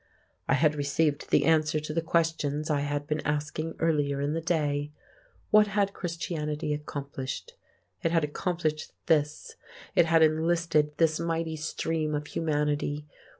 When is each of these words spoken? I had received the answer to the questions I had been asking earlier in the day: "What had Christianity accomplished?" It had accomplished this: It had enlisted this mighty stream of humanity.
I 0.47 0.55
had 0.55 0.73
received 0.73 1.29
the 1.29 1.45
answer 1.45 1.79
to 1.79 1.93
the 1.93 2.01
questions 2.01 2.71
I 2.71 2.79
had 2.79 3.05
been 3.05 3.19
asking 3.19 3.75
earlier 3.77 4.19
in 4.19 4.33
the 4.33 4.41
day: 4.41 4.89
"What 5.51 5.67
had 5.67 5.93
Christianity 5.93 6.73
accomplished?" 6.73 7.53
It 8.01 8.09
had 8.11 8.23
accomplished 8.23 8.93
this: 9.05 9.57
It 9.95 10.07
had 10.07 10.23
enlisted 10.23 10.97
this 10.97 11.19
mighty 11.19 11.55
stream 11.55 12.15
of 12.15 12.25
humanity. 12.25 13.05